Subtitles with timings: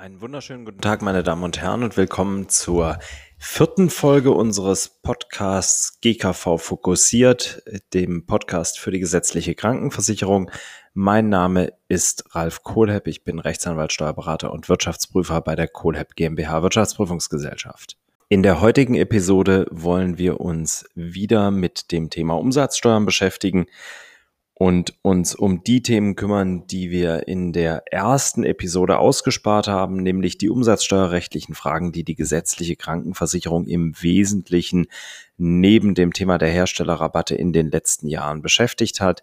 [0.00, 2.98] Einen wunderschönen guten Tag, meine Damen und Herren, und willkommen zur
[3.36, 7.62] vierten Folge unseres Podcasts GKV Fokussiert,
[7.92, 10.50] dem Podcast für die gesetzliche Krankenversicherung.
[10.94, 13.08] Mein Name ist Ralf Kohlhepp.
[13.08, 17.98] Ich bin Rechtsanwalt, Steuerberater und Wirtschaftsprüfer bei der Kohlhepp GmbH Wirtschaftsprüfungsgesellschaft.
[18.30, 23.66] In der heutigen Episode wollen wir uns wieder mit dem Thema Umsatzsteuern beschäftigen
[24.60, 30.36] und uns um die Themen kümmern, die wir in der ersten Episode ausgespart haben, nämlich
[30.36, 34.88] die umsatzsteuerrechtlichen Fragen, die die gesetzliche Krankenversicherung im Wesentlichen
[35.38, 39.22] neben dem Thema der Herstellerrabatte in den letzten Jahren beschäftigt hat.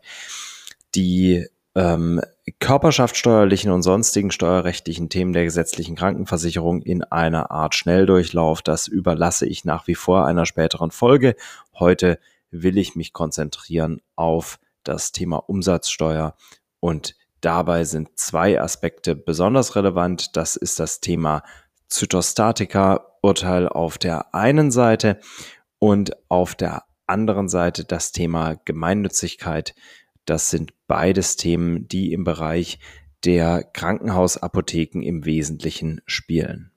[0.95, 1.45] Die
[1.75, 2.19] ähm,
[2.59, 9.65] körperschaftssteuerlichen und sonstigen steuerrechtlichen Themen der gesetzlichen Krankenversicherung in einer Art Schnelldurchlauf, das überlasse ich
[9.65, 11.35] nach wie vor einer späteren Folge.
[11.77, 12.17] Heute
[12.49, 16.35] will ich mich konzentrieren auf das Thema Umsatzsteuer.
[16.79, 20.35] Und dabei sind zwei Aspekte besonders relevant.
[20.35, 21.43] Das ist das Thema
[21.87, 25.19] Zytostatika-Urteil auf der einen Seite
[25.79, 29.75] und auf der anderen Seite das Thema Gemeinnützigkeit.
[30.25, 32.79] Das sind beides Themen, die im Bereich
[33.23, 36.71] der Krankenhausapotheken im Wesentlichen spielen.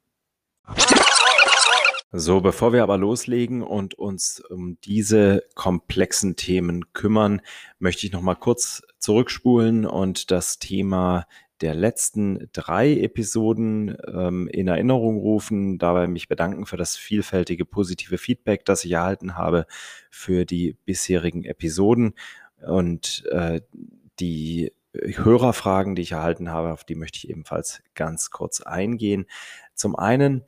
[2.12, 7.40] So, bevor wir aber loslegen und uns um diese komplexen Themen kümmern,
[7.78, 11.26] möchte ich noch mal kurz zurückspulen und das Thema
[11.60, 18.18] der letzten drei Episoden ähm, in Erinnerung rufen, dabei mich bedanken für das vielfältige positive
[18.18, 19.66] Feedback, das ich erhalten habe
[20.10, 22.14] für die bisherigen Episoden
[22.66, 23.60] und äh,
[24.18, 29.26] die Hörerfragen, die ich erhalten habe, auf die möchte ich ebenfalls ganz kurz eingehen.
[29.74, 30.42] Zum einen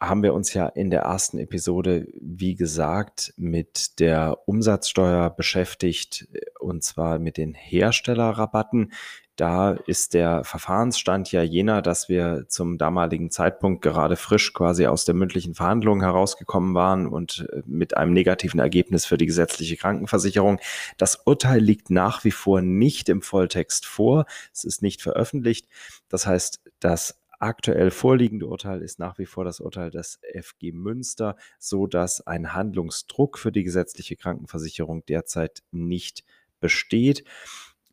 [0.00, 6.26] haben wir uns ja in der ersten Episode, wie gesagt, mit der Umsatzsteuer beschäftigt,
[6.58, 8.92] und zwar mit den Herstellerrabatten.
[9.36, 15.06] Da ist der Verfahrensstand ja jener, dass wir zum damaligen Zeitpunkt gerade frisch quasi aus
[15.06, 20.60] der mündlichen Verhandlung herausgekommen waren und äh, mit einem negativen Ergebnis für die gesetzliche Krankenversicherung.
[20.98, 24.26] Das Urteil liegt nach wie vor nicht im Volltext vor.
[24.52, 25.68] Es ist nicht veröffentlicht.
[26.10, 31.36] Das heißt, das aktuell vorliegende Urteil ist nach wie vor das Urteil des FG Münster,
[31.58, 36.24] so dass ein Handlungsdruck für die gesetzliche Krankenversicherung derzeit nicht
[36.60, 37.24] besteht.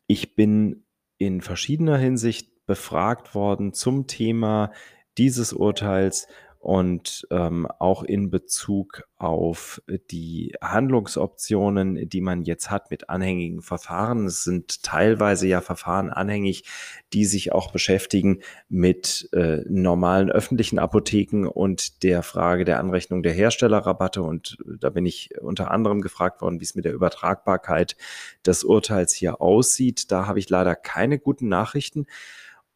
[0.06, 0.84] Ich bin
[1.16, 4.72] in verschiedener Hinsicht befragt worden zum Thema
[5.16, 6.28] dieses Urteils
[6.60, 9.80] und ähm, auch in Bezug auf
[10.10, 14.26] die Handlungsoptionen, die man jetzt hat mit anhängigen Verfahren.
[14.26, 16.64] Es sind teilweise ja Verfahren anhängig,
[17.12, 23.32] die sich auch beschäftigen mit äh, normalen öffentlichen Apotheken und der Frage der Anrechnung der
[23.32, 24.22] Herstellerrabatte.
[24.22, 27.96] Und da bin ich unter anderem gefragt worden, wie es mit der Übertragbarkeit
[28.44, 30.10] des Urteils hier aussieht.
[30.10, 32.06] Da habe ich leider keine guten Nachrichten.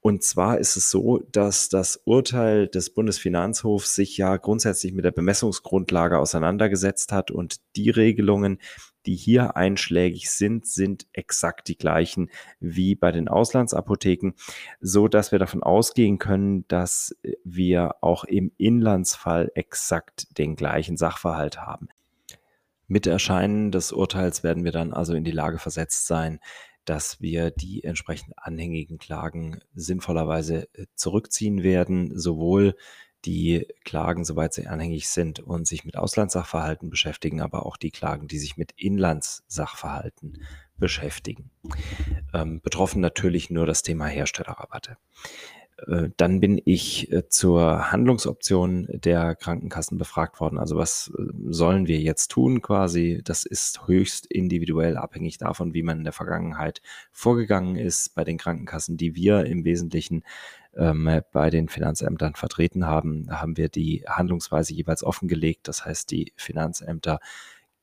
[0.02, 5.12] Und zwar ist es so, dass das Urteil des Bundesfinanzhofs sich ja grundsätzlich mit der
[5.12, 8.58] Bemessungsgrundlage auseinandergesetzt hat und die Regelungen,
[9.06, 14.32] die hier einschlägig sind, sind exakt die gleichen wie bei den Auslandsapotheken,
[14.80, 21.60] so dass wir davon ausgehen können, dass wir auch im Inlandsfall exakt den gleichen Sachverhalt
[21.60, 21.88] haben.
[22.88, 26.40] Mit Erscheinen des Urteils werden wir dann also in die Lage versetzt sein,
[26.84, 32.74] dass wir die entsprechend anhängigen Klagen sinnvollerweise äh, zurückziehen werden, sowohl
[33.24, 38.26] die Klagen, soweit sie anhängig sind und sich mit Auslandssachverhalten beschäftigen, aber auch die Klagen,
[38.26, 40.42] die sich mit Inlandssachverhalten
[40.76, 41.50] beschäftigen.
[42.34, 44.96] Ähm, betroffen natürlich nur das Thema Herstellerrabatte.
[45.86, 50.58] Äh, dann bin ich äh, zur Handlungsoption der Krankenkassen befragt worden.
[50.58, 53.20] Also was äh, sollen wir jetzt tun quasi?
[53.24, 58.38] Das ist höchst individuell abhängig davon, wie man in der Vergangenheit vorgegangen ist bei den
[58.38, 60.22] Krankenkassen, die wir im Wesentlichen
[60.76, 63.26] ähm, bei den Finanzämtern vertreten haben.
[63.26, 65.68] Da haben wir die Handlungsweise jeweils offengelegt.
[65.68, 67.18] Das heißt, die Finanzämter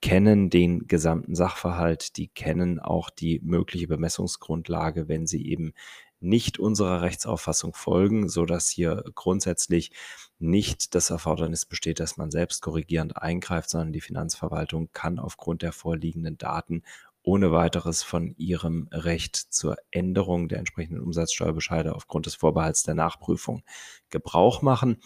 [0.01, 5.73] kennen den gesamten Sachverhalt, die kennen auch die mögliche Bemessungsgrundlage, wenn sie eben
[6.19, 9.91] nicht unserer Rechtsauffassung folgen, so dass hier grundsätzlich
[10.39, 15.73] nicht das Erfordernis besteht, dass man selbst korrigierend eingreift, sondern die Finanzverwaltung kann aufgrund der
[15.73, 16.83] vorliegenden Daten
[17.21, 23.63] ohne weiteres von ihrem Recht zur Änderung der entsprechenden Umsatzsteuerbescheide aufgrund des Vorbehalts der Nachprüfung
[24.09, 24.97] Gebrauch machen.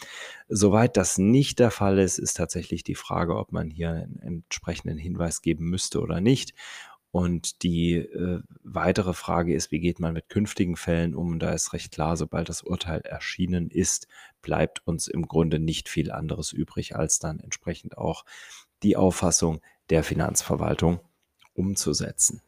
[0.48, 4.98] Soweit das nicht der Fall ist, ist tatsächlich die Frage, ob man hier einen entsprechenden
[4.98, 6.54] Hinweis geben müsste oder nicht.
[7.12, 8.42] Und die äh,
[8.74, 11.40] weitere Frage ist, wie geht man mit künftigen Fällen um?
[11.40, 14.08] Da ist recht klar, sobald das Urteil erschienen ist,
[14.42, 18.26] bleibt uns im Grunde nicht viel anderes übrig, als dann entsprechend auch
[18.84, 21.00] die Auffassung der Finanzverwaltung
[21.54, 22.42] umzusetzen.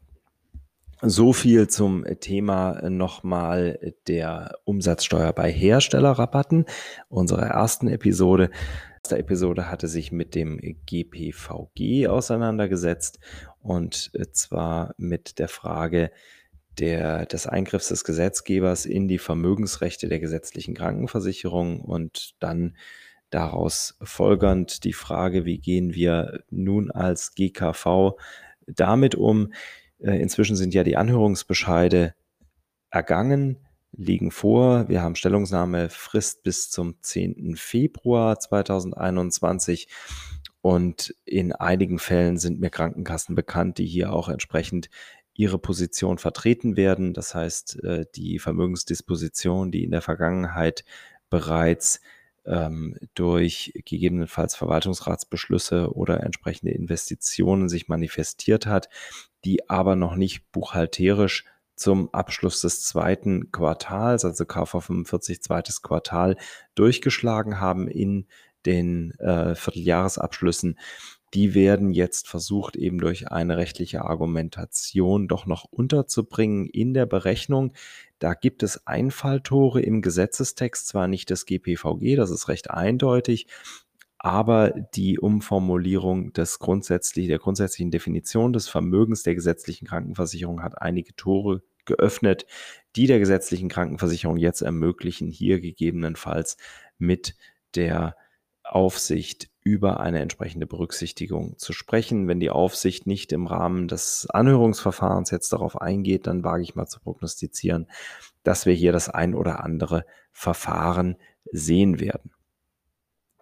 [1.01, 6.65] So viel zum Thema nochmal der Umsatzsteuer bei Herstellerrabatten,
[7.09, 8.49] unserer ersten Episode.
[9.03, 13.19] Erste Episode hatte sich mit dem GPVG auseinandergesetzt
[13.65, 16.11] und zwar mit der Frage
[16.79, 22.75] der, des Eingriffs des Gesetzgebers in die Vermögensrechte der gesetzlichen Krankenversicherung und dann
[23.29, 28.13] daraus folgernd die Frage, wie gehen wir nun als GKV
[28.67, 29.51] damit um?
[29.99, 32.13] Äh, inzwischen sind ja die Anhörungsbescheide
[32.91, 33.57] ergangen,
[33.91, 34.87] liegen vor.
[34.89, 37.55] Wir haben Stellungnahmefrist bis zum 10.
[37.55, 39.87] Februar 2021.
[40.65, 44.89] Und in einigen Fällen sind mir Krankenkassen bekannt, die hier auch entsprechend
[45.35, 47.13] ihre Position vertreten werden.
[47.13, 50.83] Das heißt, äh, die Vermögensdisposition, die in der Vergangenheit
[51.29, 52.01] bereits
[52.47, 58.89] ähm, durch gegebenenfalls Verwaltungsratsbeschlüsse oder entsprechende Investitionen sich manifestiert hat,
[59.43, 61.45] die aber noch nicht buchhalterisch
[61.75, 66.37] zum Abschluss des zweiten Quartals, also KV 45 zweites Quartal,
[66.73, 68.25] durchgeschlagen haben in
[68.65, 70.77] den äh, Vierteljahresabschlüssen,
[71.33, 77.73] die werden jetzt versucht, eben durch eine rechtliche Argumentation doch noch unterzubringen in der Berechnung.
[78.19, 83.47] Da gibt es Einfalltore im Gesetzestext, zwar nicht das GPVG, das ist recht eindeutig,
[84.17, 91.15] aber die Umformulierung des grundsätzlich, der grundsätzlichen Definition des Vermögens der gesetzlichen Krankenversicherung hat einige
[91.15, 92.45] Tore geöffnet,
[92.95, 96.57] die der gesetzlichen Krankenversicherung jetzt ermöglichen, hier gegebenenfalls
[96.97, 97.35] mit
[97.75, 98.15] der
[98.67, 102.27] Aufsicht über eine entsprechende Berücksichtigung zu sprechen.
[102.27, 106.85] Wenn die Aufsicht nicht im Rahmen des Anhörungsverfahrens jetzt darauf eingeht, dann wage ich mal
[106.85, 107.87] zu prognostizieren,
[108.43, 111.17] dass wir hier das ein oder andere Verfahren
[111.51, 112.31] sehen werden.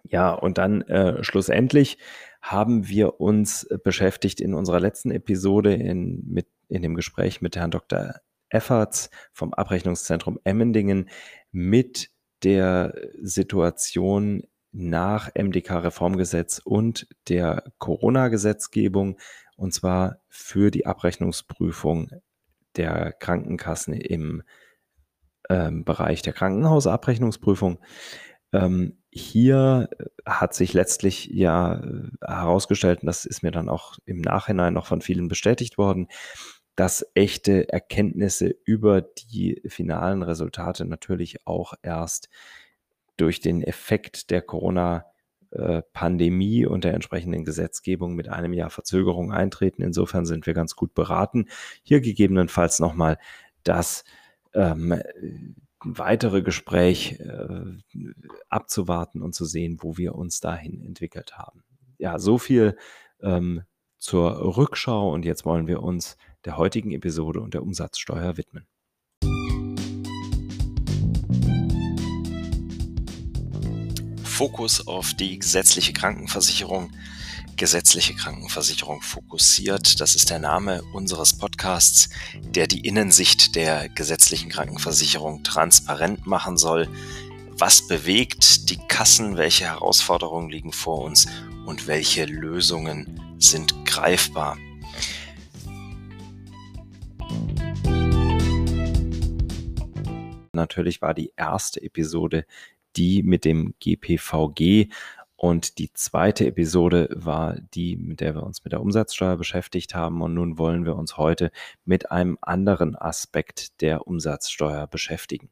[0.03, 1.97] Ja, und dann äh, schlussendlich
[2.41, 7.71] haben wir uns beschäftigt in unserer letzten Episode in, mit, in dem Gespräch mit Herrn
[7.71, 8.15] Dr.
[8.49, 11.09] Efferts vom Abrechnungszentrum Emmendingen
[11.51, 12.11] mit
[12.43, 14.43] der Situation
[14.73, 19.17] nach MDK-Reformgesetz und der Corona-Gesetzgebung,
[19.55, 22.09] und zwar für die Abrechnungsprüfung
[22.75, 24.43] der Krankenkassen im
[25.49, 27.79] ähm, Bereich der Krankenhausabrechnungsprüfung.
[28.51, 33.97] Ähm, hier äh, hat sich letztlich ja äh, herausgestellt, und das ist mir dann auch
[34.05, 36.07] im Nachhinein noch von vielen bestätigt worden,
[36.75, 42.29] dass echte Erkenntnisse über die finalen Resultate natürlich auch erst
[43.17, 49.81] durch den Effekt der Corona-Pandemie und der entsprechenden Gesetzgebung mit einem Jahr Verzögerung eintreten.
[49.83, 51.47] Insofern sind wir ganz gut beraten,
[51.83, 53.17] hier gegebenenfalls nochmal
[53.63, 54.03] das
[54.53, 55.01] ähm,
[55.83, 57.77] weitere Gespräch äh,
[58.49, 61.63] abzuwarten und zu sehen, wo wir uns dahin entwickelt haben.
[61.97, 62.77] Ja, so viel
[63.21, 63.63] ähm,
[63.97, 68.67] zur Rückschau und jetzt wollen wir uns der heutigen Episode und der Umsatzsteuer widmen.
[74.43, 76.91] Fokus auf die gesetzliche Krankenversicherung
[77.55, 80.01] gesetzliche Krankenversicherung fokussiert.
[80.01, 82.09] Das ist der Name unseres Podcasts,
[82.41, 86.89] der die Innensicht der gesetzlichen Krankenversicherung transparent machen soll.
[87.51, 89.37] Was bewegt die Kassen?
[89.37, 91.25] Welche Herausforderungen liegen vor uns?
[91.65, 94.57] Und welche Lösungen sind greifbar?
[100.51, 102.45] Natürlich war die erste Episode
[102.95, 104.89] die mit dem GPVG
[105.43, 110.21] und die zweite Episode war die, mit der wir uns mit der Umsatzsteuer beschäftigt haben.
[110.21, 111.51] Und nun wollen wir uns heute
[111.83, 115.49] mit einem anderen Aspekt der Umsatzsteuer beschäftigen.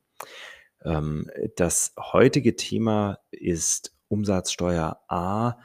[0.86, 5.58] Ähm, das heutige Thema ist Umsatzsteuer A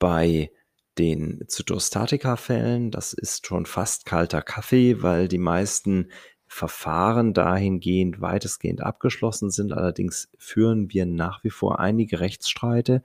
[0.00, 0.50] bei
[0.98, 2.90] den Zytostatika-Fällen.
[2.90, 6.10] Das ist schon fast kalter Kaffee, weil die meisten
[6.48, 9.72] Verfahren dahingehend weitestgehend abgeschlossen sind.
[9.72, 13.02] Allerdings führen wir nach wie vor einige Rechtsstreite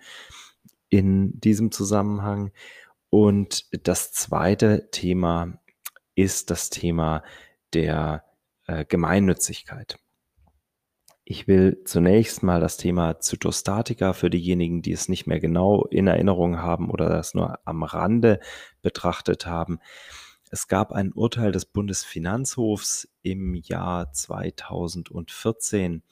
[0.89, 2.51] in diesem Zusammenhang.
[3.09, 5.59] Und das zweite Thema
[6.15, 7.23] ist das Thema
[7.73, 8.23] der
[8.65, 9.99] äh, Gemeinnützigkeit.
[11.25, 16.07] Ich will zunächst mal das Thema Zytostatika für diejenigen, die es nicht mehr genau in
[16.07, 18.39] Erinnerung haben oder das nur am Rande
[18.81, 19.79] betrachtet haben.
[20.53, 26.03] Es gab ein Urteil des Bundesfinanzhofs im Jahr 2014.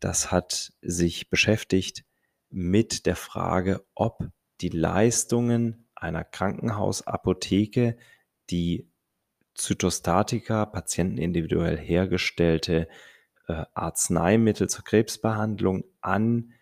[0.00, 2.04] Das hat sich beschäftigt
[2.50, 4.28] mit der Frage, ob
[4.60, 7.96] die Leistungen einer Krankenhausapotheke,
[8.50, 8.86] die
[9.54, 12.86] Zytostatika, patientenindividuell hergestellte
[13.48, 16.52] äh, Arzneimittel zur Krebsbehandlung an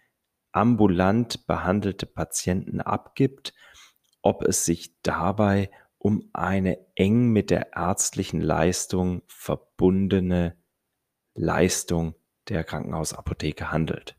[0.52, 3.54] ambulant behandelte Patienten abgibt,
[4.22, 10.56] ob es sich dabei um eine eng mit der ärztlichen Leistung verbundene
[11.34, 12.14] Leistung
[12.48, 14.16] der Krankenhausapotheke handelt.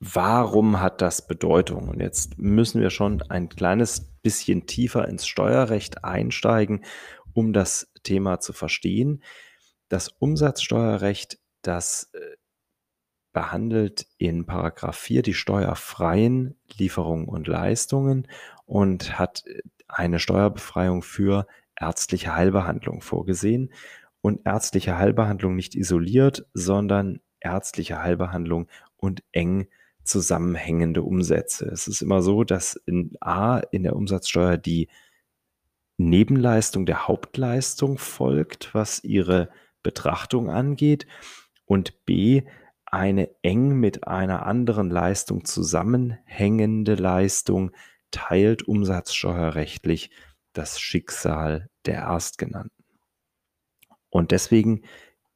[0.00, 1.88] Warum hat das Bedeutung?
[1.88, 6.84] Und jetzt müssen wir schon ein kleines bisschen tiefer ins Steuerrecht einsteigen,
[7.32, 9.22] um das Thema zu verstehen.
[9.88, 12.36] Das Umsatzsteuerrecht, das äh,
[13.32, 18.28] behandelt in Paragraph 4 die steuerfreien Lieferungen und Leistungen
[18.66, 19.62] und hat äh,
[19.94, 21.46] eine Steuerbefreiung für
[21.78, 23.72] ärztliche Heilbehandlung vorgesehen
[24.20, 29.68] und ärztliche Heilbehandlung nicht isoliert, sondern ärztliche Heilbehandlung und eng
[30.02, 31.66] zusammenhängende Umsätze.
[31.66, 34.88] Es ist immer so, dass in A in der Umsatzsteuer die
[35.96, 39.50] Nebenleistung der Hauptleistung folgt, was ihre
[39.82, 41.06] Betrachtung angeht
[41.66, 42.42] und B
[42.84, 47.72] eine eng mit einer anderen Leistung zusammenhängende Leistung
[48.14, 50.10] teilt umsatzsteuerrechtlich
[50.52, 52.84] das Schicksal der Erstgenannten.
[54.08, 54.82] Und deswegen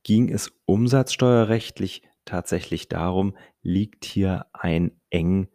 [0.04, 5.48] ging es umsatzsteuerrechtlich tatsächlich darum, liegt hier ein eng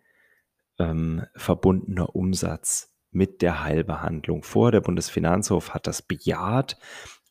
[0.79, 4.71] ähm, verbundener Umsatz mit der Heilbehandlung vor.
[4.71, 6.77] Der Bundesfinanzhof hat das bejaht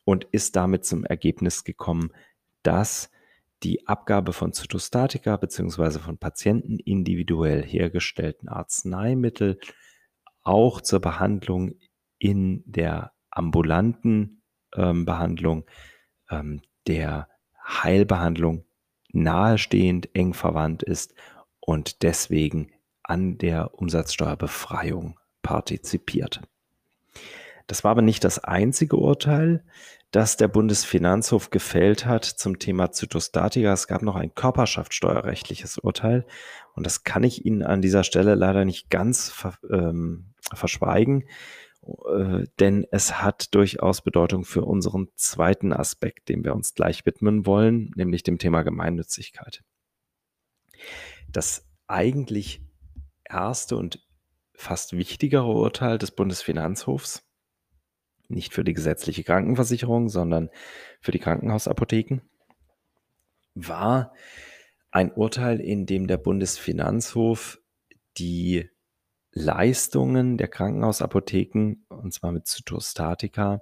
[0.05, 2.11] und ist damit zum Ergebnis gekommen,
[2.63, 3.11] dass
[3.63, 5.99] die Abgabe von Zytostatika bzw.
[5.99, 9.59] von Patienten individuell hergestellten Arzneimittel
[10.43, 11.75] auch zur Behandlung
[12.19, 14.41] in der ambulanten
[14.75, 15.65] ähm, Behandlung
[16.29, 17.29] ähm, der
[17.65, 18.65] Heilbehandlung
[19.11, 21.13] nahestehend, eng verwandt ist
[21.59, 22.71] und deswegen
[23.03, 26.41] an der Umsatzsteuerbefreiung partizipiert.
[27.67, 29.63] Das war aber nicht das einzige Urteil,
[30.13, 33.73] das der Bundesfinanzhof gefällt hat zum Thema Zytostatika.
[33.73, 36.25] Es gab noch ein körperschaftssteuerrechtliches Urteil
[36.75, 41.25] und das kann ich Ihnen an dieser Stelle leider nicht ganz ver ähm, verschweigen.
[41.81, 47.47] Äh, denn es hat durchaus Bedeutung für unseren zweiten Aspekt, dem wir uns gleich widmen
[47.47, 49.63] wollen, nämlich dem Thema Gemeinnützigkeit.
[51.27, 52.61] Das eigentlich
[53.25, 54.05] erste und
[54.53, 57.23] fast wichtigere Urteil des Bundesfinanzhofs,
[58.33, 60.49] nicht für die gesetzliche Krankenversicherung, sondern
[61.01, 62.21] für die Krankenhausapotheken,
[63.55, 64.13] war
[64.91, 67.59] ein Urteil, in dem der Bundesfinanzhof
[68.17, 68.69] die
[69.31, 73.61] Leistungen der Krankenhausapotheken, und zwar mit Zytostatika,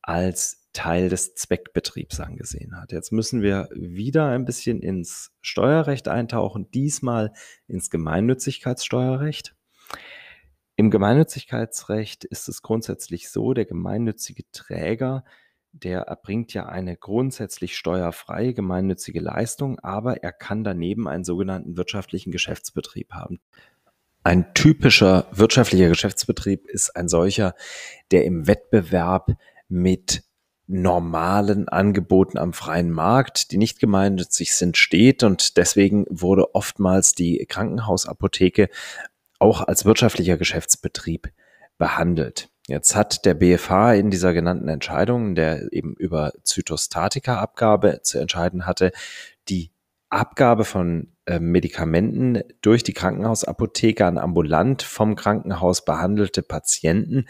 [0.00, 2.92] als Teil des Zweckbetriebs angesehen hat.
[2.92, 7.32] Jetzt müssen wir wieder ein bisschen ins Steuerrecht eintauchen, diesmal
[7.66, 9.56] ins Gemeinnützigkeitssteuerrecht.
[10.76, 15.24] Im Gemeinnützigkeitsrecht ist es grundsätzlich so, der gemeinnützige Träger,
[15.70, 22.32] der erbringt ja eine grundsätzlich steuerfreie gemeinnützige Leistung, aber er kann daneben einen sogenannten wirtschaftlichen
[22.32, 23.40] Geschäftsbetrieb haben.
[24.24, 27.54] Ein typischer wirtschaftlicher Geschäftsbetrieb ist ein solcher,
[28.10, 29.36] der im Wettbewerb
[29.68, 30.24] mit
[30.66, 37.44] normalen Angeboten am freien Markt, die nicht gemeinnützig sind, steht und deswegen wurde oftmals die
[37.46, 38.70] Krankenhausapotheke
[39.44, 41.30] auch als wirtschaftlicher Geschäftsbetrieb
[41.76, 42.48] behandelt.
[42.66, 48.90] Jetzt hat der BFH in dieser genannten Entscheidung, der eben über Zytostatika-Abgabe zu entscheiden hatte,
[49.50, 49.70] die
[50.08, 57.26] Abgabe von äh, Medikamenten durch die Krankenhausapotheke an ambulant vom Krankenhaus behandelte Patienten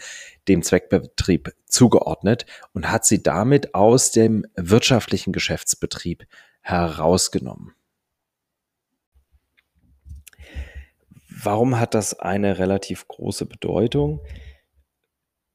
[0.47, 6.25] dem Zweckbetrieb zugeordnet und hat sie damit aus dem wirtschaftlichen Geschäftsbetrieb
[6.61, 7.74] herausgenommen.
[11.45, 14.19] Warum hat das eine relativ große Bedeutung?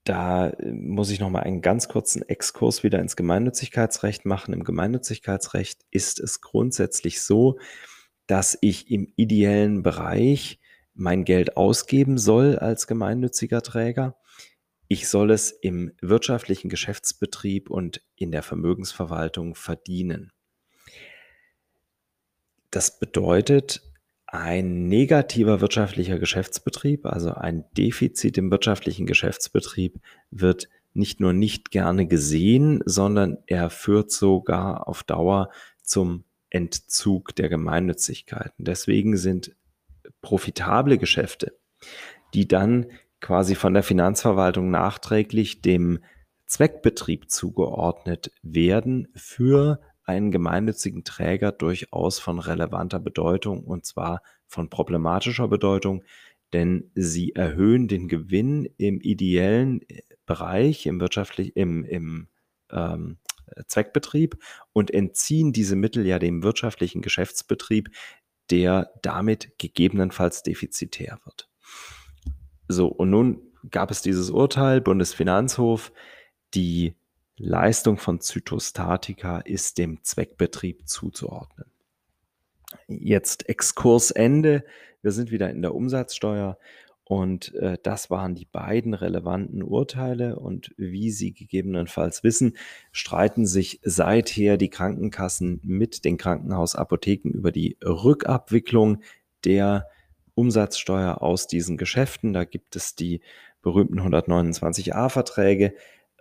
[0.05, 4.55] Da äh, muss ich noch mal einen ganz kurzen Exkurs wieder ins Gemeinnützigkeitsrecht machen.
[4.55, 7.59] Im Gemeinnützigkeitsrecht ist es grundsätzlich so,
[8.29, 10.61] dass ich im ideellen Bereich
[10.95, 14.17] mein Geld ausgeben soll als gemeinnütziger Träger.
[14.87, 20.33] Ich soll es im wirtschaftlichen Geschäftsbetrieb und in der Vermögensverwaltung verdienen.
[22.71, 23.90] Das bedeutet,
[24.33, 32.07] ein negativer wirtschaftlicher Geschäftsbetrieb, also ein Defizit im wirtschaftlichen Geschäftsbetrieb, wird nicht nur nicht gerne
[32.07, 35.51] gesehen, sondern er führt sogar auf Dauer
[35.83, 38.65] zum Entzug der Gemeinnützigkeiten.
[38.65, 39.55] Deswegen sind
[40.23, 41.57] profitable Geschäfte,
[42.35, 42.87] die dann
[43.21, 46.01] quasi von der Finanzverwaltung nachträglich dem
[46.47, 55.49] Zweckbetrieb zugeordnet werden, für einen gemeinnützigen Träger durchaus von relevanter Bedeutung und zwar von problematischer
[55.49, 56.05] Bedeutung,
[56.53, 62.29] denn sie erhöhen den Gewinn im ideellen äh, Bereich, im wirtschaftlich, im, im
[62.71, 63.19] ähm,
[63.67, 64.37] Zweckbetrieb
[64.73, 67.91] und entziehen diese Mittel ja dem wirtschaftlichen Geschäftsbetrieb,
[68.51, 71.49] der damit gegebenenfalls defizitär wird.
[72.69, 75.93] So, und nun gab es dieses Urteil, Bundesfinanzhof,
[76.55, 76.95] die
[77.43, 81.67] Leistung von Zytostatika ist dem Zweckbetrieb zuzuordnen.
[82.87, 84.63] Jetzt Exkursende.
[85.01, 86.59] Wir sind wieder in der Umsatzsteuer
[87.05, 90.39] und äh, das waren die beiden relevanten Urteile.
[90.39, 92.59] Und wie Sie gegebenenfalls wissen,
[92.93, 99.01] streiten sich seither die Krankenkassen mit den Krankenhausapotheken über die Rückabwicklung
[99.45, 99.89] der
[100.35, 102.35] Umsatzsteuer aus diesen Geschäften.
[102.35, 103.23] Da gibt es die
[103.63, 105.73] berühmten 129a-Verträge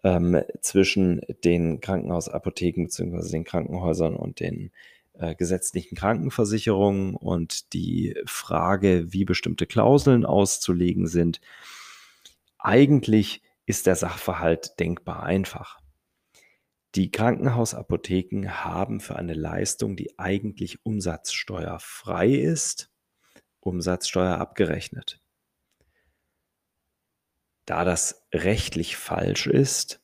[0.04, 3.30] ähm, zwischen den Krankenhausapotheken bzw.
[3.30, 4.72] den Krankenhäusern und den
[5.14, 11.42] äh, gesetzlichen Krankenversicherungen und die Frage, wie bestimmte Klauseln auszulegen sind.
[12.58, 15.80] Eigentlich ist der Sachverhalt denkbar einfach.
[16.96, 22.90] Die Krankenhausapotheken haben für eine Leistung, die eigentlich umsatzsteuerfrei ist,
[23.60, 25.22] Umsatzsteuer abgerechnet.
[27.70, 30.02] Da das rechtlich falsch ist,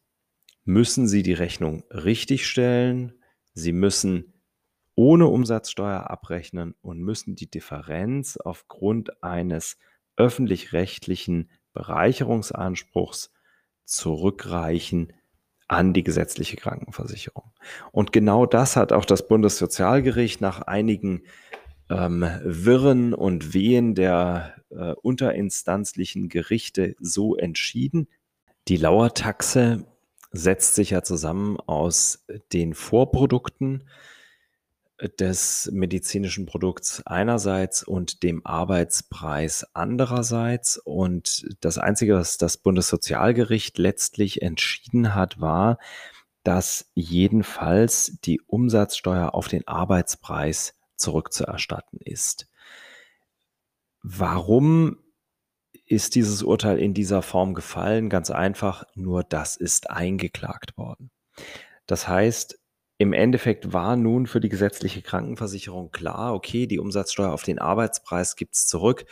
[0.66, 3.14] müssen Sie die Rechnung richtig stellen.
[3.56, 4.36] Sie müssen
[4.94, 9.80] ohne Umsatzsteuer abrechnen und müssen die Differenz aufgrund eines
[10.16, 13.34] öffentlich-rechtlichen Bereicherungsanspruchs
[13.84, 15.14] zurückreichen
[15.68, 17.52] an die gesetzliche Krankenversicherung.
[17.92, 21.24] Und genau das hat auch das Bundessozialgericht nach einigen
[21.90, 28.08] ähm, Wirren und Wehen der äh, unterinstanzlichen Gerichte so entschieden.
[28.68, 29.86] Die Lauertaxe
[30.32, 33.84] setzt sich ja zusammen aus den Vorprodukten
[35.20, 40.78] des medizinischen Produkts einerseits und dem Arbeitspreis andererseits.
[40.78, 45.80] Und das Einzige, was das Bundessozialgericht letztlich entschieden hat, war,
[46.44, 52.48] dass jedenfalls die Umsatzsteuer auf den Arbeitspreis zurückzuerstatten ist.
[54.08, 54.98] Warum
[55.88, 58.08] ist dieses Urteil in dieser Form gefallen?
[58.08, 61.10] Ganz einfach, nur das ist eingeklagt worden.
[61.88, 62.60] Das heißt,
[63.00, 68.36] im Endeffekt war nun für die gesetzliche Krankenversicherung klar, okay, die Umsatzsteuer auf den Arbeitspreis
[68.36, 69.06] gibt es zurück,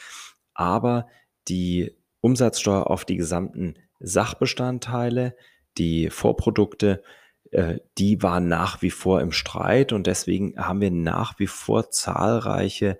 [0.54, 1.08] aber
[1.48, 5.36] die Umsatzsteuer auf die gesamten Sachbestandteile,
[5.80, 7.02] die Vorprodukte,
[7.50, 11.90] äh, die waren nach wie vor im Streit und deswegen haben wir nach wie vor
[11.90, 13.00] zahlreiche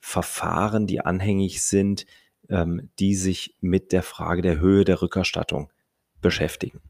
[0.00, 2.06] Verfahren, die anhängig sind,
[2.48, 5.70] ähm, die sich mit der Frage der Höhe der Rückerstattung
[6.20, 6.80] beschäftigen.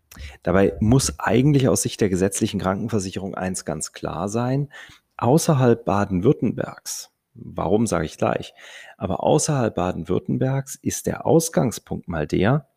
[0.42, 4.72] Dabei muss eigentlich aus Sicht der gesetzlichen Krankenversicherung eins ganz klar sein.
[5.16, 8.54] Außerhalb Baden-Württembergs, warum sage ich gleich,
[8.96, 12.68] aber außerhalb Baden-Württembergs ist der Ausgangspunkt mal der,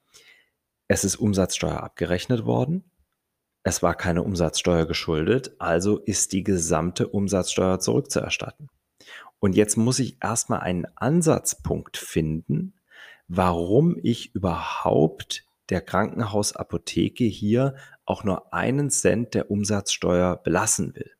[0.87, 2.83] es ist Umsatzsteuer abgerechnet worden,
[3.63, 8.69] es war keine Umsatzsteuer geschuldet, also ist die gesamte Umsatzsteuer zurückzuerstatten.
[9.43, 12.79] Und jetzt muss ich erstmal einen Ansatzpunkt finden,
[13.27, 17.75] warum ich überhaupt der Krankenhausapotheke hier
[18.05, 21.11] auch nur einen Cent der Umsatzsteuer belassen will.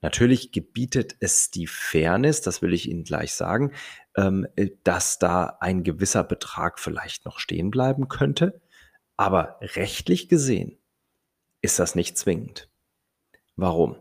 [0.00, 3.70] Natürlich gebietet es die Fairness, das will ich Ihnen gleich sagen,
[4.16, 4.48] ähm,
[4.82, 8.60] dass da ein gewisser Betrag vielleicht noch stehen bleiben könnte.
[9.16, 10.78] Aber rechtlich gesehen
[11.60, 12.68] ist das nicht zwingend.
[13.54, 13.98] Warum?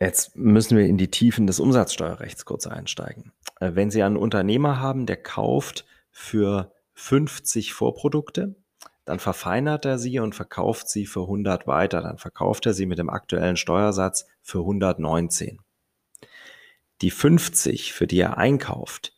[0.00, 3.32] Jetzt müssen wir in die Tiefen des Umsatzsteuerrechts kurz einsteigen.
[3.60, 8.56] Äh, wenn Sie einen Unternehmer haben, der kauft für 50 Vorprodukte,
[9.04, 12.00] dann verfeinert er sie und verkauft sie für 100 weiter.
[12.00, 15.58] Dann verkauft er sie mit dem aktuellen Steuersatz für 119.
[17.02, 19.12] Die 50, für die er einkauft,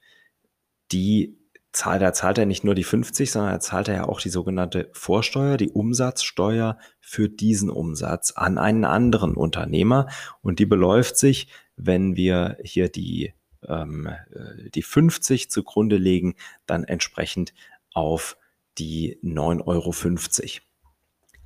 [0.90, 1.35] die
[1.76, 4.30] zahlt, da zahlt er nicht nur die 50, sondern er zahlt er ja auch die
[4.30, 10.08] sogenannte Vorsteuer, die Umsatzsteuer für diesen Umsatz an einen anderen Unternehmer.
[10.42, 13.34] Und die beläuft sich, wenn wir hier die,
[13.66, 16.34] ähm, äh, die 50 zugrunde legen,
[16.64, 17.52] dann entsprechend
[17.92, 18.36] auf
[18.78, 19.94] die 9,50 Euro.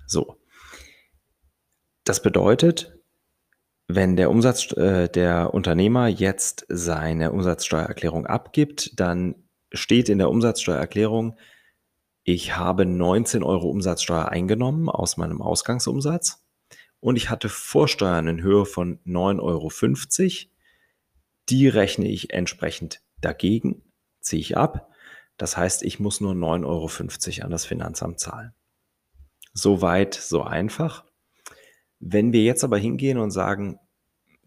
[0.07, 0.37] So.
[2.05, 2.97] Das bedeutet,
[3.89, 9.35] wenn der Umsatz, äh, der Unternehmer jetzt seine Umsatzsteuererklärung abgibt, dann
[9.73, 11.37] steht in der Umsatzsteuererklärung,
[12.23, 16.45] ich habe 19 Euro Umsatzsteuer eingenommen aus meinem Ausgangsumsatz
[17.01, 20.51] und ich hatte Vorsteuern in Höhe von 9,50 Euro.
[21.49, 23.83] Die rechne ich entsprechend dagegen,
[24.21, 24.91] ziehe ich ab.
[25.39, 26.67] Das heißt, ich muss nur 9,50
[27.39, 28.55] Euro an das Finanzamt zahlen.
[29.55, 31.05] So weit, so einfach.
[31.99, 33.79] Wenn wir jetzt aber hingehen und sagen,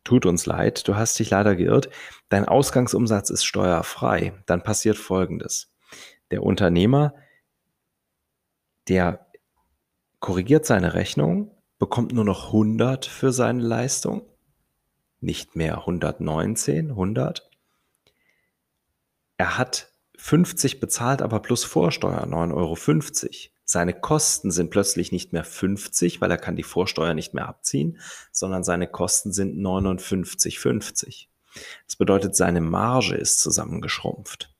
[0.03, 1.89] tut uns leid, du hast dich leider geirrt,
[2.29, 5.73] dein Ausgangsumsatz ist steuerfrei, dann passiert Folgendes.
[6.31, 7.13] Der Unternehmer,
[8.87, 9.27] der
[10.19, 14.23] korrigiert seine Rechnung, bekommt nur noch 100 für seine Leistung,
[15.19, 17.49] nicht mehr 119, 100.
[19.37, 23.52] Er hat 50 bezahlt aber plus Vorsteuer 9,50 Euro.
[23.73, 27.97] Seine Kosten sind plötzlich nicht mehr 50, weil er kann die Vorsteuer nicht mehr abziehen,
[28.31, 31.25] sondern seine Kosten sind 59,50.
[31.87, 34.53] Das bedeutet, seine Marge ist zusammengeschrumpft.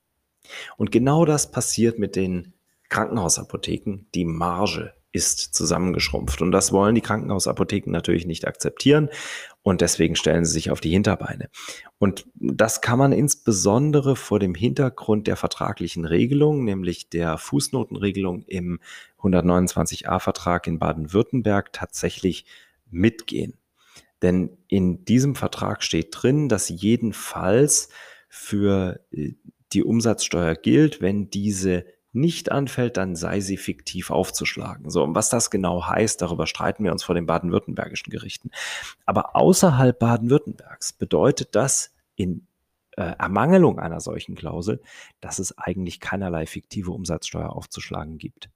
[0.76, 2.54] Und genau das passiert mit den
[2.88, 4.08] Krankenhausapotheken.
[4.16, 6.42] Die Marge ist zusammengeschrumpft.
[6.42, 9.08] Und das wollen die Krankenhausapotheken natürlich nicht akzeptieren.
[9.62, 11.48] Und deswegen stellen sie sich auf die Hinterbeine.
[11.98, 18.80] Und das kann man insbesondere vor dem Hintergrund der vertraglichen Regelung, nämlich der Fußnotenregelung im
[19.20, 22.44] 129a-Vertrag in Baden-Württemberg tatsächlich
[22.90, 23.54] mitgehen.
[24.20, 27.88] Denn in diesem Vertrag steht drin, dass jedenfalls
[28.28, 29.34] für äh,
[29.72, 34.90] die Umsatzsteuer gilt, wenn diese nicht anfällt, dann sei sie fiktiv aufzuschlagen.
[34.90, 38.50] So, und was das genau heißt, darüber streiten wir uns vor den baden-württembergischen Gerichten.
[39.04, 42.46] Aber außerhalb Baden-Württembergs bedeutet das in
[42.96, 44.80] äh, Ermangelung einer solchen Klausel,
[45.20, 48.50] dass es eigentlich keinerlei fiktive Umsatzsteuer aufzuschlagen gibt.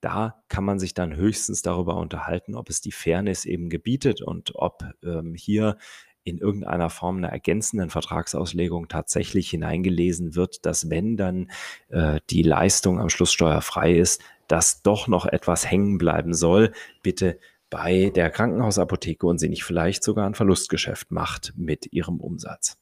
[0.00, 4.54] Da kann man sich dann höchstens darüber unterhalten, ob es die Fairness eben gebietet und
[4.54, 5.78] ob ähm, hier
[6.26, 11.50] in irgendeiner Form einer ergänzenden Vertragsauslegung tatsächlich hineingelesen wird, dass wenn dann
[11.88, 17.38] äh, die Leistung am Schluss steuerfrei ist, dass doch noch etwas hängen bleiben soll, bitte
[17.70, 22.76] bei der Krankenhausapotheke und sie nicht vielleicht sogar ein Verlustgeschäft macht mit ihrem Umsatz.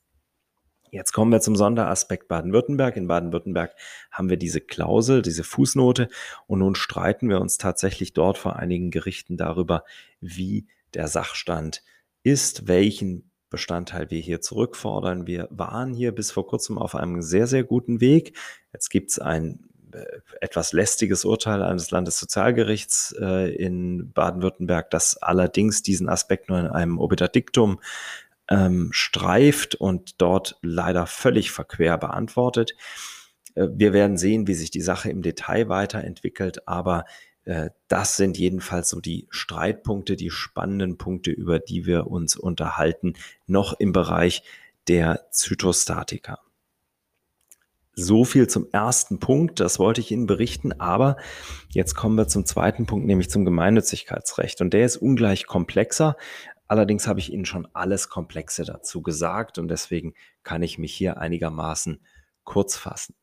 [0.91, 2.97] Jetzt kommen wir zum Sonderaspekt Baden-Württemberg.
[2.97, 3.75] In Baden-Württemberg
[4.11, 6.09] haben wir diese Klausel, diese Fußnote
[6.47, 9.85] und nun streiten wir uns tatsächlich dort vor einigen Gerichten darüber,
[10.21, 11.83] wie der Sachstand
[12.23, 15.29] ist, welchen Bestandteil wir hier zurückfordern.
[15.29, 18.37] Wir waren hier bis vor kurzem auf einem sehr, sehr guten Weg.
[18.73, 19.61] Jetzt gibt es ein
[19.93, 20.05] äh,
[20.41, 26.99] etwas lästiges Urteil eines Landessozialgerichts äh, in Baden-Württemberg, das allerdings diesen Aspekt nur in einem
[26.99, 27.79] Obiterdiktum
[28.49, 32.75] ähm, streift und dort leider völlig verquer beantwortet.
[33.55, 37.05] Äh, wir werden sehen, wie sich die Sache im Detail weiterentwickelt, aber
[37.89, 43.15] das sind jedenfalls so die Streitpunkte, die spannenden Punkte, über die wir uns unterhalten,
[43.47, 44.43] noch im Bereich
[44.89, 46.39] der Zytostatika.
[47.97, 51.17] So viel zum ersten Punkt, das wollte ich Ihnen berichten, aber
[51.69, 54.61] jetzt kommen wir zum zweiten Punkt, nämlich zum Gemeinnützigkeitsrecht.
[54.61, 56.17] Und der ist ungleich komplexer.
[56.67, 61.19] Allerdings habe ich Ihnen schon alles Komplexe dazu gesagt und deswegen kann ich mich hier
[61.19, 62.01] einigermaßen
[62.43, 63.15] kurz fassen.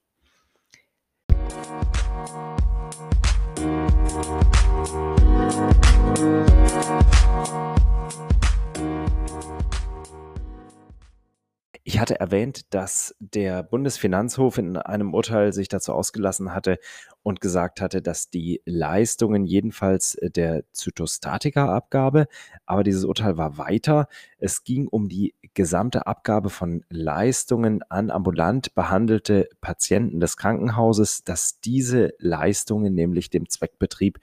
[11.84, 16.78] Ich hatte erwähnt, dass der Bundesfinanzhof in einem Urteil sich dazu ausgelassen hatte
[17.24, 22.28] und gesagt hatte, dass die Leistungen jedenfalls der Zytostatika-Abgabe,
[22.68, 24.08] aber dieses Urteil war weiter.
[24.38, 31.62] Es ging um die gesamte Abgabe von Leistungen an ambulant behandelte Patienten des Krankenhauses, dass
[31.62, 34.20] diese Leistungen nämlich dem Zweckbetrieb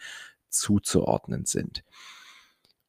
[0.49, 1.83] zuzuordnen sind.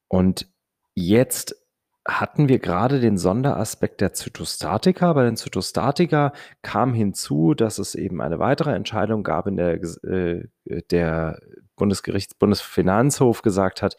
[0.06, 0.48] Und
[0.94, 1.59] jetzt
[2.06, 5.12] hatten wir gerade den Sonderaspekt der Zytostatika.
[5.12, 6.32] Bei den Zytostatika
[6.62, 10.48] kam hinzu, dass es eben eine weitere Entscheidung gab, in der äh,
[10.90, 11.40] der
[11.76, 13.96] Bundesgerichts Bundesfinanzhof gesagt hat,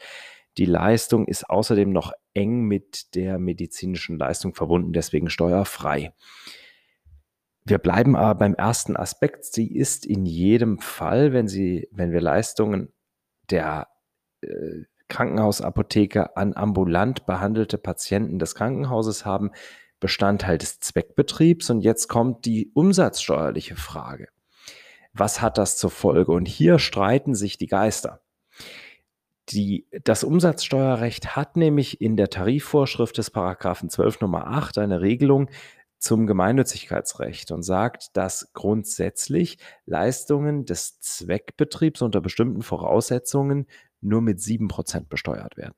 [0.57, 6.13] die Leistung ist außerdem noch eng mit der medizinischen Leistung verbunden, deswegen steuerfrei.
[7.63, 9.45] Wir bleiben aber beim ersten Aspekt.
[9.45, 12.91] Sie ist in jedem Fall, wenn sie, wenn wir Leistungen
[13.49, 13.87] der
[14.41, 19.51] äh, Krankenhausapotheke an ambulant behandelte Patienten des Krankenhauses haben
[19.99, 21.69] Bestandteil des Zweckbetriebs.
[21.69, 24.29] Und jetzt kommt die umsatzsteuerliche Frage.
[25.13, 26.31] Was hat das zur Folge?
[26.31, 28.21] Und hier streiten sich die Geister.
[29.49, 35.49] Die, das Umsatzsteuerrecht hat nämlich in der Tarifvorschrift des Paragraphen 12 Nummer 8 eine Regelung
[35.97, 43.67] zum Gemeinnützigkeitsrecht und sagt, dass grundsätzlich Leistungen des Zweckbetriebs unter bestimmten Voraussetzungen
[44.01, 45.75] nur mit 7% besteuert werden.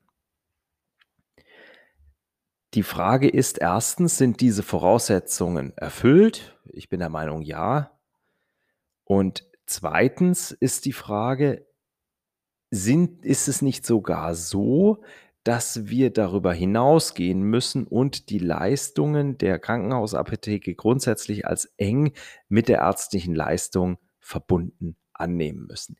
[2.74, 6.58] Die Frage ist erstens, sind diese Voraussetzungen erfüllt?
[6.64, 7.96] Ich bin der Meinung ja.
[9.04, 11.66] Und zweitens ist die Frage,
[12.70, 15.04] sind, ist es nicht sogar so,
[15.44, 22.12] dass wir darüber hinausgehen müssen und die Leistungen der Krankenhausapotheke grundsätzlich als eng
[22.48, 25.96] mit der ärztlichen Leistung verbunden annehmen müssen?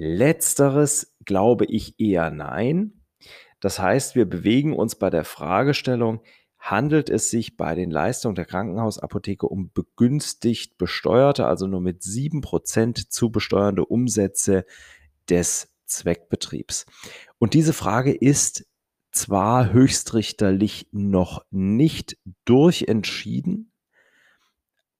[0.00, 3.02] Letzteres glaube ich eher nein.
[3.58, 6.20] Das heißt, wir bewegen uns bei der Fragestellung,
[6.56, 13.08] handelt es sich bei den Leistungen der Krankenhausapotheke um begünstigt besteuerte, also nur mit 7%
[13.08, 14.64] zu besteuernde Umsätze
[15.28, 16.86] des Zweckbetriebs.
[17.38, 18.66] Und diese Frage ist
[19.10, 23.72] zwar höchstrichterlich noch nicht durchentschieden,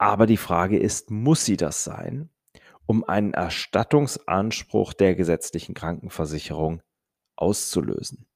[0.00, 2.30] Aber die Frage ist, muss sie das sein,
[2.88, 6.82] um einen Erstattungsanspruch der gesetzlichen Krankenversicherung
[7.36, 8.26] auszulösen?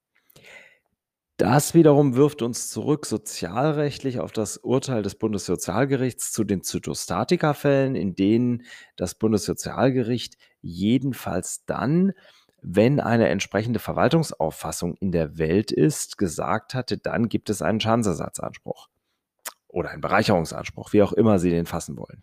[1.39, 8.15] Das wiederum wirft uns zurück sozialrechtlich auf das Urteil des Bundessozialgerichts zu den Zytostatika-Fällen, in
[8.15, 8.65] denen
[8.97, 12.13] das Bundessozialgericht jedenfalls dann,
[12.61, 18.89] wenn eine entsprechende Verwaltungsauffassung in der Welt ist, gesagt hatte, dann gibt es einen Schadensersatzanspruch
[19.67, 22.23] oder einen Bereicherungsanspruch, wie auch immer Sie den fassen wollen.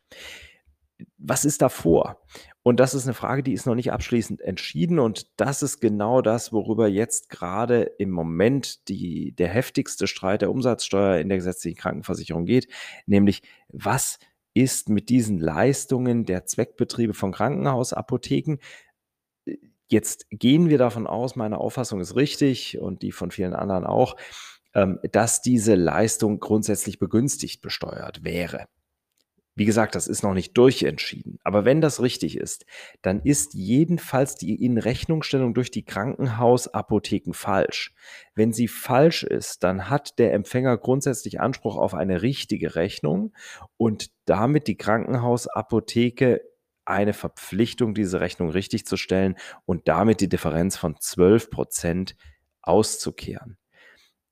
[1.17, 2.21] Was ist davor?
[2.63, 4.99] Und das ist eine Frage, die ist noch nicht abschließend entschieden.
[4.99, 10.51] Und das ist genau das, worüber jetzt gerade im Moment die, der heftigste Streit der
[10.51, 12.67] Umsatzsteuer in der gesetzlichen Krankenversicherung geht,
[13.05, 14.19] nämlich was
[14.53, 18.57] ist mit diesen Leistungen der Zweckbetriebe von Krankenhausapotheken?
[19.87, 24.15] Jetzt gehen wir davon aus, meine Auffassung ist richtig und die von vielen anderen auch,
[24.75, 28.67] ähm, dass diese Leistung grundsätzlich begünstigt besteuert wäre.
[29.55, 31.37] Wie gesagt, das ist noch nicht durchentschieden.
[31.43, 32.65] Aber wenn das richtig ist,
[33.01, 37.93] dann ist jedenfalls die Inrechnungsstellung durch die Krankenhausapotheken falsch.
[38.35, 43.33] Wenn sie falsch ist, dann hat der Empfänger grundsätzlich Anspruch auf eine richtige Rechnung
[43.75, 46.41] und damit die Krankenhausapotheke
[46.85, 49.35] eine Verpflichtung, diese Rechnung richtig zu stellen
[49.65, 52.15] und damit die Differenz von 12 Prozent
[52.61, 53.57] auszukehren.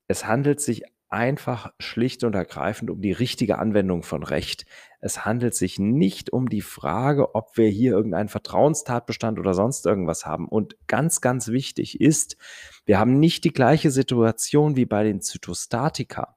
[0.08, 4.66] Es handelt sich einfach schlicht und ergreifend um die richtige Anwendung von Recht.
[5.00, 10.26] Es handelt sich nicht um die Frage, ob wir hier irgendeinen Vertrauenstatbestand oder sonst irgendwas
[10.26, 10.48] haben.
[10.48, 12.36] Und ganz, ganz wichtig ist,
[12.84, 16.36] wir haben nicht die gleiche Situation wie bei den Zytostatika,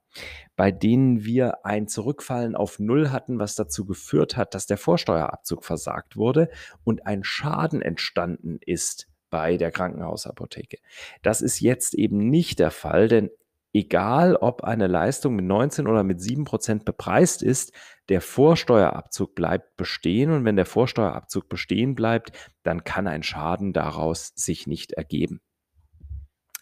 [0.55, 5.65] bei denen wir ein Zurückfallen auf Null hatten, was dazu geführt hat, dass der Vorsteuerabzug
[5.65, 6.49] versagt wurde
[6.83, 10.77] und ein Schaden entstanden ist bei der Krankenhausapotheke.
[11.23, 13.31] Das ist jetzt eben nicht der Fall, denn
[13.73, 17.73] egal ob eine Leistung mit 19 oder mit 7 Prozent bepreist ist,
[18.09, 22.31] der Vorsteuerabzug bleibt bestehen und wenn der Vorsteuerabzug bestehen bleibt,
[22.63, 25.41] dann kann ein Schaden daraus sich nicht ergeben.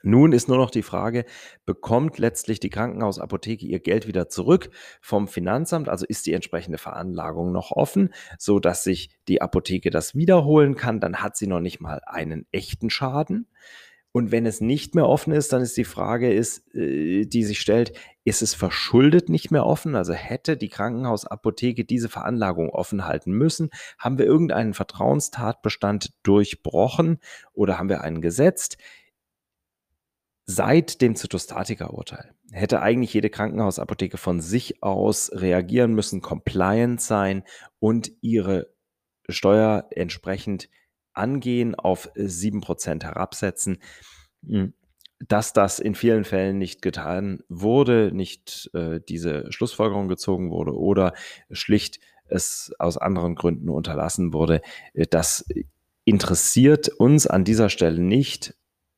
[0.01, 1.25] Nun ist nur noch die Frage,
[1.65, 4.69] bekommt letztlich die Krankenhausapotheke ihr Geld wieder zurück
[5.01, 5.89] vom Finanzamt?
[5.89, 11.01] Also ist die entsprechende Veranlagung noch offen, so dass sich die Apotheke das wiederholen kann?
[11.01, 13.47] Dann hat sie noch nicht mal einen echten Schaden.
[14.11, 17.59] Und wenn es nicht mehr offen ist, dann ist die Frage, ist, äh, die sich
[17.59, 17.93] stellt,
[18.23, 19.95] ist es verschuldet nicht mehr offen?
[19.95, 23.69] Also hätte die Krankenhausapotheke diese Veranlagung offen halten müssen?
[23.99, 27.19] Haben wir irgendeinen Vertrauenstatbestand durchbrochen
[27.53, 28.77] oder haben wir einen gesetzt?
[30.45, 37.43] Seit dem Zytostatika-Urteil hätte eigentlich jede Krankenhausapotheke von sich aus reagieren müssen, compliant sein
[37.77, 38.73] und ihre
[39.27, 40.67] Steuer entsprechend
[41.13, 43.79] angehen, auf 7% herabsetzen.
[44.45, 44.73] Hm,
[45.27, 51.13] dass das in vielen Fällen nicht getan wurde, nicht äh, diese Schlussfolgerung gezogen wurde oder
[51.51, 54.61] schlicht es aus anderen Gründen unterlassen wurde,
[54.93, 55.45] äh, das
[56.05, 58.55] interessiert uns an dieser Stelle nicht.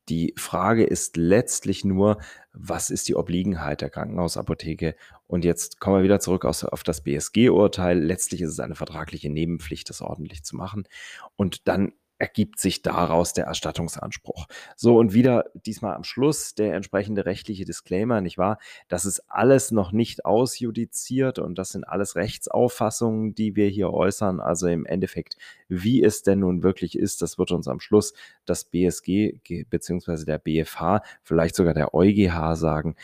[0.09, 2.17] Die Frage ist letztlich nur,
[2.53, 4.95] was ist die Obliegenheit der Krankenhausapotheke?
[5.27, 7.99] Und jetzt kommen wir wieder zurück auf das BSG-Urteil.
[7.99, 10.87] Letztlich ist es eine vertragliche Nebenpflicht, das ordentlich zu machen.
[11.35, 14.45] Und dann ergibt sich daraus der Erstattungsanspruch.
[14.75, 18.59] So, und wieder diesmal am Schluss der entsprechende rechtliche Disclaimer, nicht wahr?
[18.87, 24.39] Das ist alles noch nicht ausjudiziert und das sind alles Rechtsauffassungen, die wir hier äußern.
[24.39, 25.35] Also im Endeffekt,
[25.67, 28.13] wie es denn nun wirklich ist, das wird uns am Schluss
[28.45, 30.23] das BSG bzw.
[30.23, 32.95] der BFH, vielleicht sogar der EuGH sagen.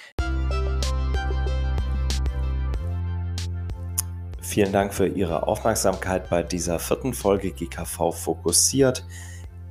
[4.48, 9.06] Vielen Dank für Ihre Aufmerksamkeit bei dieser vierten Folge GKV fokussiert.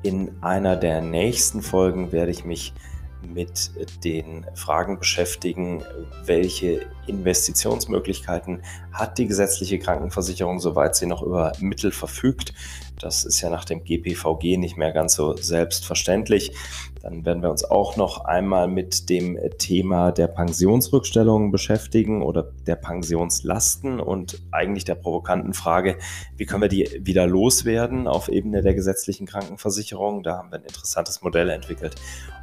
[0.02, 2.74] In einer der nächsten Folgen werde ich mich
[3.26, 3.70] mit
[4.04, 5.82] den Fragen beschäftigen,
[6.26, 8.62] welche Investitionsmöglichkeiten
[8.92, 12.52] hat die gesetzliche Krankenversicherung, soweit sie noch über Mittel verfügt.
[13.00, 16.52] Das ist ja nach dem GPVG nicht mehr ganz so selbstverständlich.
[17.06, 22.74] Dann werden wir uns auch noch einmal mit dem Thema der Pensionsrückstellungen beschäftigen oder der
[22.74, 25.98] Pensionslasten und eigentlich der provokanten Frage,
[26.36, 30.24] wie können wir die wieder loswerden auf Ebene der gesetzlichen Krankenversicherung.
[30.24, 31.94] Da haben wir ein interessantes Modell entwickelt.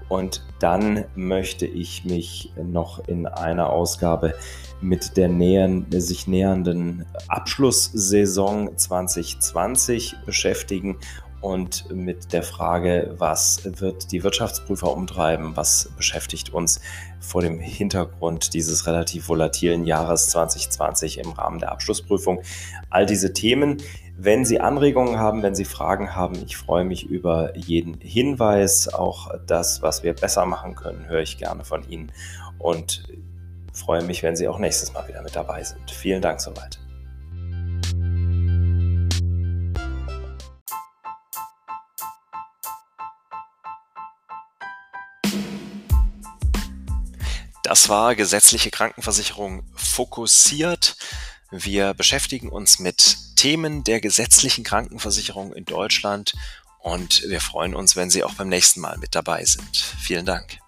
[0.07, 4.33] Und dann möchte ich mich noch in einer Ausgabe
[4.79, 10.99] mit der nähern, sich nähernden Abschlusssaison 2020 beschäftigen
[11.43, 16.79] und mit der Frage, was wird die Wirtschaftsprüfer umtreiben, was beschäftigt uns
[17.19, 22.41] vor dem Hintergrund dieses relativ volatilen Jahres 2020 im Rahmen der Abschlussprüfung.
[22.89, 23.77] All diese Themen.
[24.17, 28.93] Wenn Sie Anregungen haben, wenn Sie Fragen haben, ich freue mich über jeden Hinweis.
[28.93, 32.11] Auch das, was wir besser machen können, höre ich gerne von Ihnen
[32.57, 33.03] und
[33.73, 35.91] freue mich, wenn Sie auch nächstes Mal wieder mit dabei sind.
[35.91, 36.82] Vielen Dank soweit.
[47.63, 50.97] Das war gesetzliche Krankenversicherung fokussiert.
[51.49, 56.33] Wir beschäftigen uns mit Themen der gesetzlichen Krankenversicherung in Deutschland
[56.79, 59.77] und wir freuen uns, wenn Sie auch beim nächsten Mal mit dabei sind.
[59.77, 60.62] Vielen Dank.